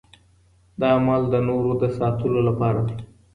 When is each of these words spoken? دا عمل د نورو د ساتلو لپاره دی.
دا 0.79 0.87
عمل 0.97 1.21
د 1.29 1.35
نورو 1.47 1.71
د 1.81 1.83
ساتلو 1.97 2.39
لپاره 2.49 2.81
دی. 2.87 2.97